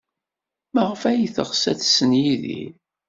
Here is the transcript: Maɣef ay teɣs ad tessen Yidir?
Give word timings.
Maɣef 0.73 1.01
ay 1.09 1.21
teɣs 1.35 1.63
ad 1.71 1.77
tessen 1.79 2.11
Yidir? 2.23 2.73